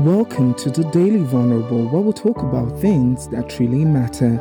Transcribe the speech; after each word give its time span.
Welcome 0.00 0.54
to 0.54 0.70
the 0.70 0.84
Daily 0.84 1.22
Vulnerable, 1.24 1.86
where 1.88 2.00
we'll 2.00 2.14
talk 2.14 2.38
about 2.38 2.80
things 2.80 3.28
that 3.28 3.58
really 3.58 3.84
matter. 3.84 4.40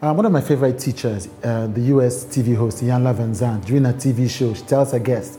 Uh, 0.00 0.14
one 0.14 0.24
of 0.24 0.30
my 0.30 0.40
favorite 0.40 0.78
teachers, 0.78 1.28
uh, 1.42 1.66
the 1.66 1.80
US 1.96 2.24
TV 2.24 2.54
host 2.54 2.84
Iyanla 2.84 3.16
Vanzant, 3.16 3.64
during 3.64 3.84
a 3.86 3.92
TV 3.92 4.30
show, 4.30 4.54
she 4.54 4.62
tells 4.62 4.92
her 4.92 5.00
guests, 5.00 5.38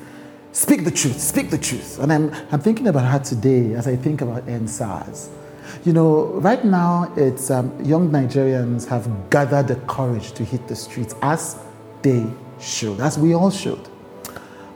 Speak 0.51 0.83
the 0.83 0.91
truth, 0.91 1.17
speak 1.17 1.49
the 1.49 1.57
truth. 1.57 1.97
And 1.99 2.11
I'm, 2.11 2.35
I'm 2.51 2.59
thinking 2.59 2.87
about 2.87 3.09
her 3.09 3.19
today 3.19 3.73
as 3.75 3.87
I 3.87 3.95
think 3.95 4.19
about 4.19 4.45
EndSARS. 4.45 5.29
You 5.85 5.93
know, 5.93 6.25
right 6.41 6.65
now, 6.65 7.13
it's 7.15 7.49
um, 7.49 7.71
young 7.85 8.09
Nigerians 8.09 8.85
have 8.89 9.29
gathered 9.29 9.69
the 9.69 9.77
courage 9.87 10.33
to 10.33 10.43
hit 10.43 10.67
the 10.67 10.75
streets 10.75 11.15
as 11.21 11.57
they 12.01 12.25
should, 12.59 12.99
as 12.99 13.17
we 13.17 13.33
all 13.33 13.49
should. 13.49 13.79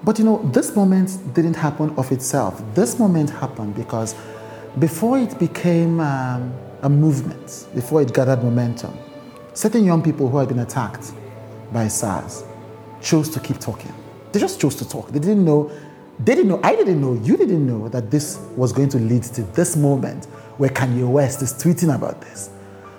But 0.03 0.17
you 0.17 0.25
know, 0.25 0.41
this 0.51 0.75
moment 0.75 1.33
didn't 1.33 1.55
happen 1.55 1.91
of 1.97 2.11
itself. 2.11 2.61
This 2.73 2.97
moment 2.97 3.29
happened 3.29 3.75
because 3.75 4.15
before 4.79 5.19
it 5.19 5.37
became 5.37 5.99
um, 5.99 6.53
a 6.81 6.89
movement, 6.89 7.67
before 7.75 8.01
it 8.01 8.13
gathered 8.13 8.43
momentum, 8.43 8.97
certain 9.53 9.85
young 9.85 10.01
people 10.01 10.27
who 10.27 10.37
had 10.37 10.47
been 10.47 10.59
attacked 10.59 11.11
by 11.71 11.87
SARS 11.87 12.43
chose 13.01 13.29
to 13.29 13.39
keep 13.39 13.59
talking. 13.59 13.93
They 14.31 14.39
just 14.39 14.59
chose 14.59 14.75
to 14.75 14.89
talk. 14.89 15.09
They 15.09 15.19
didn't 15.19 15.45
know, 15.45 15.71
they 16.19 16.33
didn't 16.33 16.49
know, 16.49 16.59
I 16.63 16.75
didn't 16.75 16.99
know, 16.99 17.13
you 17.13 17.37
didn't 17.37 17.67
know 17.67 17.87
that 17.89 18.09
this 18.09 18.39
was 18.55 18.73
going 18.73 18.89
to 18.89 18.97
lead 18.97 19.23
to 19.23 19.43
this 19.43 19.75
moment 19.75 20.25
where 20.57 20.69
Kanye 20.69 21.07
West 21.07 21.41
is 21.41 21.53
tweeting 21.53 21.93
about 21.93 22.21
this. 22.21 22.49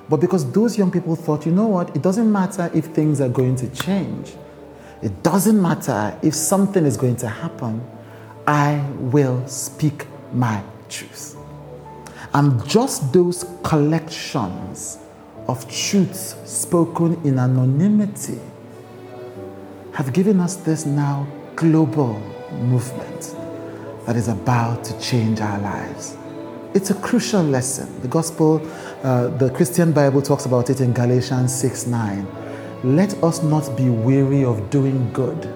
But 0.09 0.19
because 0.19 0.51
those 0.53 0.77
young 0.79 0.91
people 0.91 1.17
thought, 1.17 1.47
you 1.47 1.53
know 1.53 1.67
what, 1.67 1.97
it 1.97 2.03
doesn't 2.03 2.31
matter 2.31 2.71
if 2.75 2.87
things 2.87 3.21
are 3.21 3.29
going 3.29 3.57
to 3.57 3.69
change 3.71 4.35
it 5.03 5.23
doesn't 5.25 5.61
matter 5.61 6.17
if 6.23 6.35
something 6.35 6.87
is 6.87 6.97
going 6.97 7.17
to 7.17 7.29
happen, 7.29 7.85
I 8.47 8.85
will 8.99 9.47
speak 9.49 10.07
my 10.33 10.63
truth. 10.89 11.37
And 12.35 12.65
just 12.69 13.13
those 13.13 13.45
collections 13.65 14.99
of 15.49 15.69
truths 15.69 16.37
spoken 16.45 17.21
in 17.25 17.39
anonymity 17.39 18.41
have 19.93 20.13
given 20.13 20.41
us 20.41 20.55
this 20.57 20.87
now 20.87 21.27
global 21.57 22.19
movement 22.53 23.37
that 24.07 24.17
is 24.17 24.29
about 24.29 24.85
to 24.85 24.99
change 25.01 25.41
our 25.41 25.59
lives. 25.61 26.17
It's 26.75 26.91
a 26.91 26.95
crucial 26.95 27.43
lesson. 27.43 28.01
The 28.01 28.09
gospel, 28.09 28.67
uh, 29.03 29.29
the 29.29 29.51
Christian 29.51 29.93
Bible 29.93 30.23
talks 30.23 30.47
about 30.47 30.71
it 30.71 30.81
in 30.81 30.93
Galatians 30.93 31.55
6 31.55 31.87
9 31.87 32.42
let 32.85 33.15
us 33.23 33.43
not 33.43 33.77
be 33.77 33.89
weary 33.89 34.45
of 34.45 34.71
doing 34.71 35.13
good, 35.13 35.55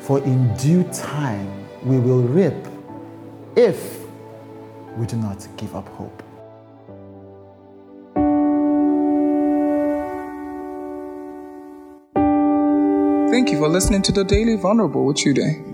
for 0.00 0.18
in 0.20 0.54
due 0.56 0.82
time 0.92 1.48
we 1.84 1.98
will 1.98 2.22
reap 2.22 2.54
if 3.56 4.04
we 4.96 5.06
do 5.06 5.16
not 5.16 5.46
give 5.56 5.74
up 5.76 5.88
hope. 5.90 6.22
Thank 13.30 13.50
you 13.50 13.58
for 13.58 13.68
listening 13.68 14.02
to 14.02 14.12
the 14.12 14.24
Daily 14.24 14.56
Vulnerable 14.56 15.04
with 15.04 15.16
Chude. 15.16 15.73